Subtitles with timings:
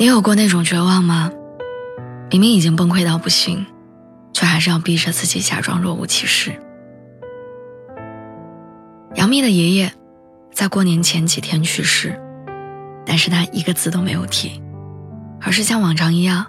[0.00, 1.30] 你有过那种绝望吗？
[2.30, 3.66] 明明已经崩溃到不行，
[4.32, 6.58] 却还是要逼着自己假装若无其事。
[9.16, 9.92] 杨幂的爷爷
[10.54, 12.18] 在过年前几天去世，
[13.04, 14.62] 但是他一个字都没有提，
[15.42, 16.46] 而是像往常一样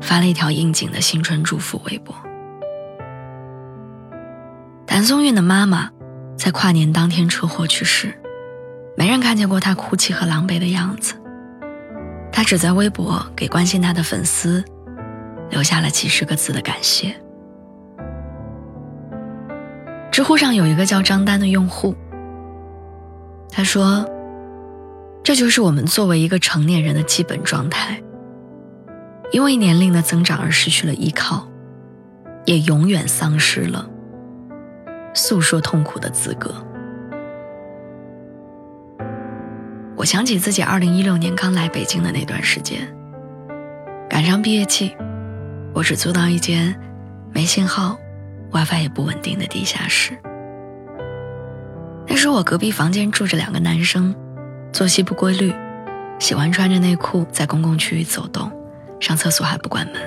[0.00, 2.14] 发了一条应景的新春祝福微博。
[4.86, 5.90] 谭松韵的妈妈
[6.38, 8.16] 在跨年当天车祸去世，
[8.96, 11.16] 没人看见过她哭泣和狼狈的样子。
[12.32, 14.64] 他只在微博给关心他的粉丝
[15.50, 17.14] 留下了几十个字的感谢。
[20.10, 21.94] 知乎上有一个叫张丹的用户，
[23.50, 24.04] 他说
[25.22, 28.02] ：“这就是我们作为一个成年人的基本状态，
[29.30, 31.46] 因为年龄的增长而失去了依靠，
[32.46, 33.88] 也永远丧失了
[35.14, 36.54] 诉说痛苦的资格。”
[40.02, 42.92] 我想起自己二零一六年刚来北京的那段时间，
[44.10, 44.96] 赶上毕业季，
[45.72, 46.74] 我只租到一间
[47.32, 47.96] 没信号、
[48.50, 50.18] WiFi 也不稳定的地下室。
[52.08, 54.12] 那时我隔壁房间住着两个男生，
[54.72, 55.54] 作息不规律，
[56.18, 58.50] 喜欢穿着内裤在公共区域走动，
[58.98, 60.02] 上厕所还不关门。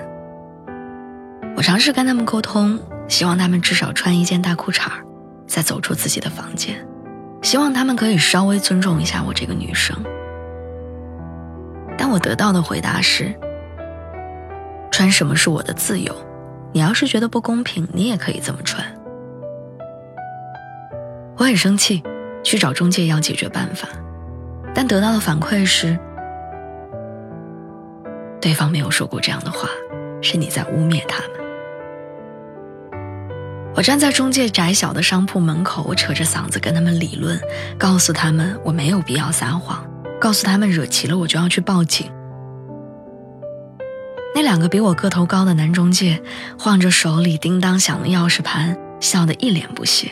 [1.56, 4.92] 我尝试跟他们沟通，希望他们至少穿一件大裤衩
[5.48, 6.86] 再走出自己的房间。
[7.46, 9.96] 希望他们可以稍微尊重一下我这个女生，
[11.96, 13.32] 但我得到的回答是：
[14.90, 16.12] 穿什么是我的自由，
[16.74, 18.84] 你要是觉得不公平，你也可以这么穿。
[21.38, 22.02] 我很生气，
[22.44, 23.88] 去找中介要解决办法，
[24.74, 25.96] 但得到的反馈是，
[28.42, 29.70] 对方没有说过这样的话，
[30.20, 31.35] 是你在污蔑他们。
[33.76, 37.38] 我站在中介窄小的商铺门口，我扯着嗓子跟他们理论，
[37.78, 39.86] 告诉他们我没有必要撒谎，
[40.20, 42.10] 告诉他们惹急了我就要去报警。
[44.34, 46.22] 那两个比我个头高的男中介
[46.58, 50.10] 晃着手里叮当响的钥匙盘，笑得一脸不屑。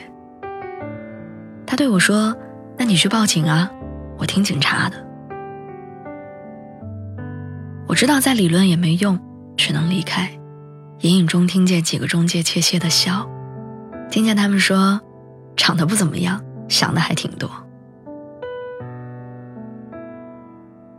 [1.65, 2.35] 他对我说
[2.77, 3.71] ：“那你去报警啊，
[4.17, 4.97] 我听警察的。”
[7.87, 9.17] 我知道再理论也没用，
[9.55, 10.29] 只能离开。
[10.99, 13.29] 隐隐中听见几个中介窃窃的笑。
[14.13, 15.01] 听见他们说，
[15.57, 17.49] 长得不怎么样，想的还挺多。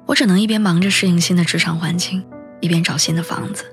[0.04, 2.26] 我只能一边忙着适应新的职场环境，
[2.58, 3.66] 一边找新的房子。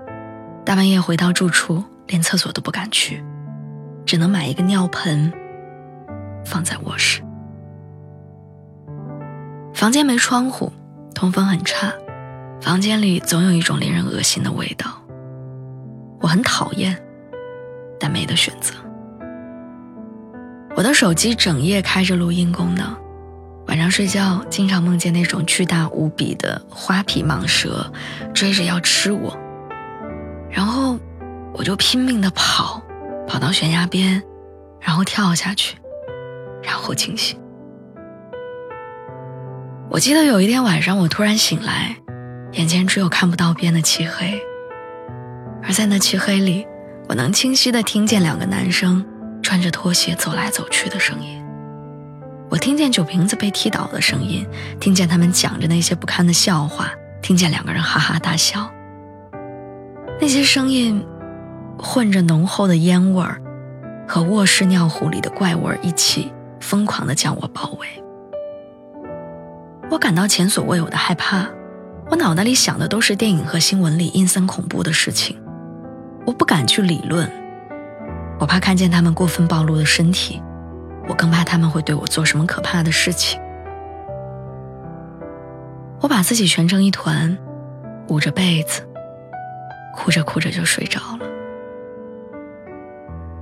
[0.64, 3.24] 大半夜回到住处，连厕所都不敢去，
[4.06, 5.34] 只能买一个尿盆
[6.46, 7.24] 放在卧室。
[9.74, 10.72] 房间没窗户，
[11.16, 11.92] 通风很差，
[12.62, 14.86] 房间里总有一种令人恶心的味道。
[16.20, 16.96] 我很讨厌，
[18.00, 18.76] 但没得选择。
[20.82, 22.98] 我的手机整夜开着录音功能，
[23.68, 27.94] 晚上睡觉经常梦见那种巨大无比的花皮蟒蛇
[28.34, 29.38] 追着要吃我，
[30.50, 30.98] 然后
[31.54, 32.82] 我就拼命的跑，
[33.28, 34.24] 跑到悬崖边，
[34.80, 35.78] 然后跳下去，
[36.64, 37.40] 然后清醒。
[39.92, 41.96] 我记得有一天晚上，我突然醒来，
[42.54, 44.42] 眼前只有看不到边的漆黑，
[45.62, 46.66] 而在那漆黑里，
[47.08, 49.06] 我能清晰的听见两个男生。
[49.42, 51.44] 穿着拖鞋走来走去的声音，
[52.50, 54.48] 我听见酒瓶子被踢倒的声音，
[54.80, 56.92] 听见他们讲着那些不堪的笑话，
[57.22, 58.70] 听见两个人哈哈大笑。
[60.20, 61.04] 那些声音
[61.78, 63.42] 混着浓厚的烟味儿
[64.08, 67.88] 和卧室尿壶里的怪味儿一起，疯狂地将我包围。
[69.90, 71.48] 我感到前所未有的害怕，
[72.10, 75.36] 我脑袋里想的都是电影和新闻里阴森恐怖的事情，
[76.26, 77.30] 我不敢去理论。
[78.42, 80.42] 我怕看见他们过分暴露的身体，
[81.08, 83.40] 我更怕他们会对我做什么可怕的事情。
[86.00, 87.38] 我把自己蜷成一团，
[88.08, 88.82] 捂着被子，
[89.96, 91.26] 哭着哭着就睡着了。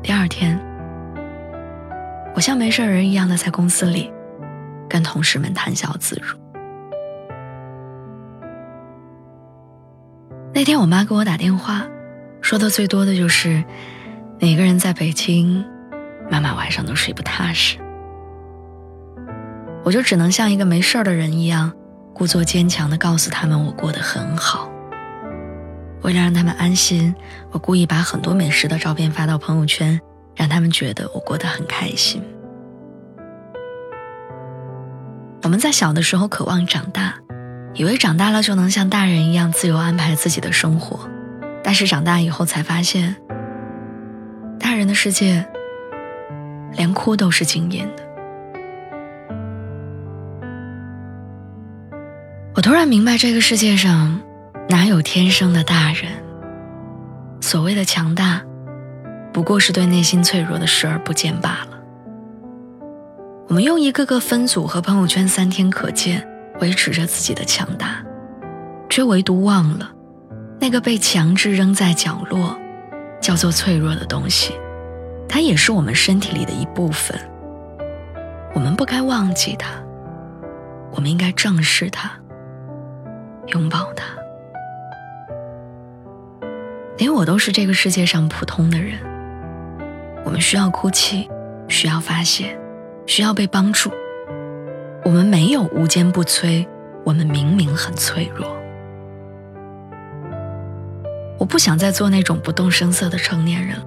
[0.03, 0.59] 第二天，
[2.35, 4.11] 我像没事人一样的在公司里
[4.89, 6.37] 跟同事们谈笑自如。
[10.53, 11.87] 那天我妈给我打电话，
[12.41, 13.63] 说的最多的就是。
[14.41, 15.65] 每个人在北京，
[16.31, 17.77] 妈妈晚上都睡不踏实。
[19.83, 21.73] 我就只能像一个没事儿的人一样，
[22.13, 24.71] 故作坚强地告诉他们我过得很好。
[26.03, 27.13] 为了让他们安心，
[27.51, 29.99] 我故意把很多美食的照片发到朋友圈，
[30.33, 32.23] 让他们觉得我过得很开心。
[35.43, 37.15] 我们在小的时候渴望长大，
[37.73, 41.09] 以为长大了就能像大人一样自由安排自己的生活，
[41.61, 43.17] 但是长大以后才发现，
[44.69, 45.43] 大人的世界
[46.73, 48.03] 连哭都是惊艳的。
[52.53, 54.21] 我突然明白，这个世界上。
[54.69, 56.11] 哪有天生的大人？
[57.41, 58.43] 所谓的强大，
[59.33, 61.79] 不过是对内心脆弱的视而不见罢了。
[63.47, 66.23] 我们用一个个分组和朋友圈三天可见
[66.61, 68.03] 维持着自己的强大，
[68.87, 69.89] 却唯独忘了
[70.59, 72.55] 那个被强制扔在角落、
[73.21, 74.53] 叫做脆弱的东西，
[75.27, 77.19] 它也是我们身体里的一部分。
[78.53, 79.69] 我们不该忘记它，
[80.91, 82.11] 我们应该正视它，
[83.47, 84.05] 拥抱它。
[86.97, 88.99] 连我都是这个世界上普通的人。
[90.25, 91.29] 我们需要哭泣，
[91.67, 92.59] 需要发泄，
[93.05, 93.89] 需要被帮助。
[95.05, 96.67] 我们没有无坚不摧，
[97.05, 98.58] 我们明明很脆弱。
[101.39, 103.81] 我不想再做那种不动声色的成年人。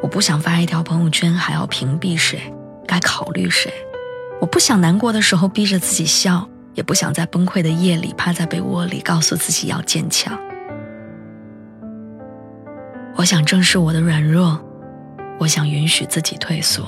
[0.00, 2.40] 我不想发一条朋友圈还要屏蔽谁，
[2.86, 3.72] 该考虑谁。
[4.40, 10.38] 我不想难过的时候逼着自己笑，也不想在崩溃的夜里趴在被窝里告诉自己要坚强。
[13.16, 14.64] 我想正视我的软弱，
[15.40, 16.86] 我想允许自己退缩，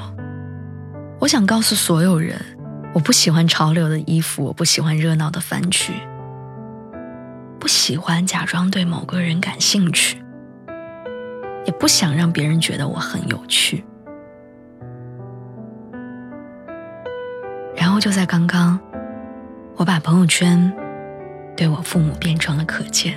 [1.19, 2.41] 我想告诉所有人，
[2.95, 5.93] 我不喜欢潮流的衣服，我不喜欢热闹的饭局，
[7.61, 10.17] 不喜欢假装对某个人感兴趣，
[11.67, 13.85] 也不想让别人觉得我很有趣。
[17.77, 18.81] 然后就在刚刚，
[19.77, 20.73] 我把朋友圈
[21.55, 23.15] 对我父母变成了可见。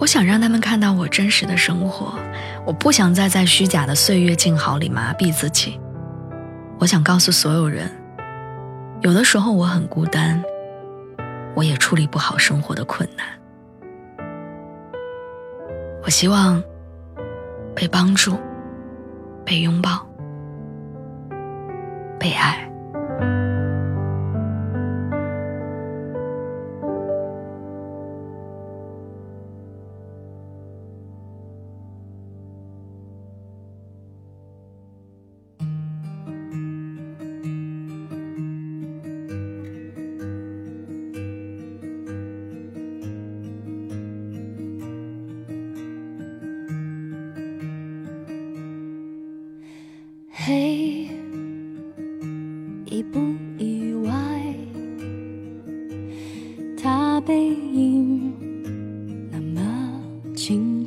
[0.00, 2.18] 我想让他们看到我真实的生活，
[2.66, 5.80] 我不想再在虚假的岁月静好里麻痹自己。
[6.80, 7.88] 我想告诉所有人，
[9.02, 10.42] 有的时候我很孤单，
[11.58, 13.26] 我也处理不好生活的困难。
[16.04, 16.62] 我希望
[17.74, 18.38] 被帮助，
[19.44, 20.08] 被拥抱，
[22.16, 22.57] 被爱。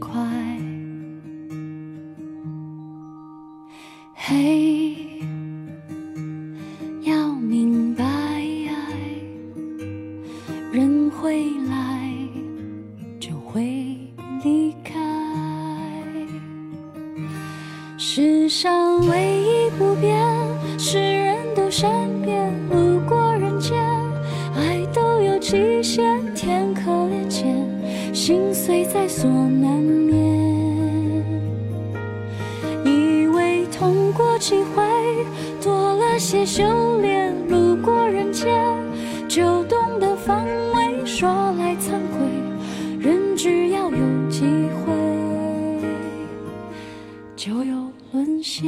[0.01, 0.19] 快。
[4.15, 4.95] 嘿，
[7.03, 8.03] 要明白，
[10.71, 12.11] 人会来，
[13.19, 13.95] 就会
[14.43, 14.99] 离开。
[17.97, 20.17] 世上唯一不变
[20.79, 21.89] 是人都善
[22.23, 23.77] 变，路过人间，
[24.55, 26.03] 爱都有极限，
[26.33, 27.55] 天可怜见，
[28.13, 29.80] 心碎在所难
[36.45, 38.77] 修炼，路过人间
[39.27, 41.05] 就懂得防卫。
[41.05, 42.27] 说来惭愧，
[42.99, 44.45] 人只要有机
[44.85, 44.93] 会，
[47.35, 47.91] 就有。
[48.13, 48.67] 沦陷，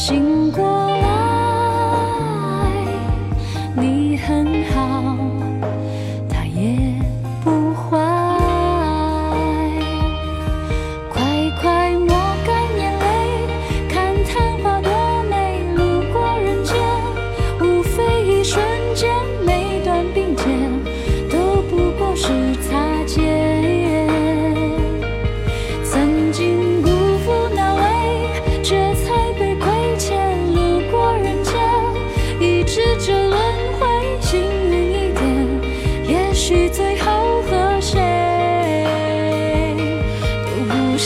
[0.00, 0.29] 心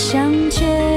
[0.05, 0.94] 相见。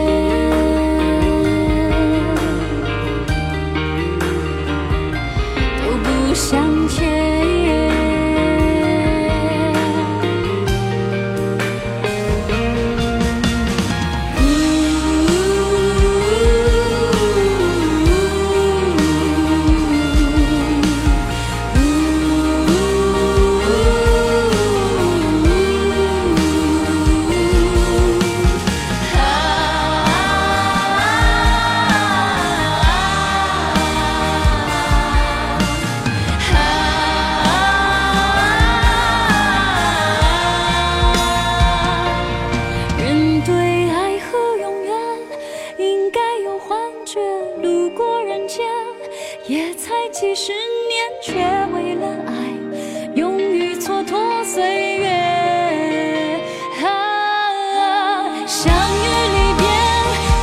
[50.19, 50.57] 几十年，
[51.21, 51.33] 却
[51.75, 52.31] 为了爱，
[53.13, 55.07] 勇于蹉跎岁月。
[56.83, 59.05] 啊，相遇
[59.36, 59.63] 离别，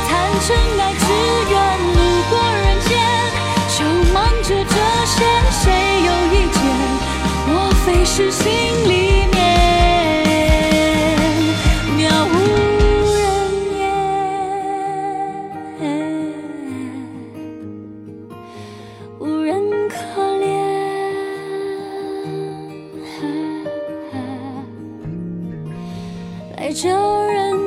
[0.07, 0.09] 谈
[0.47, 1.03] 真爱，只
[1.51, 1.53] 愿
[1.93, 2.89] 路过人间，
[3.77, 3.79] 就
[4.13, 5.15] 忙着这些，
[5.51, 5.63] 谁
[6.05, 6.57] 有意见？
[7.51, 7.53] 莫
[7.85, 8.54] 非是心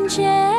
[0.08, 0.57] 结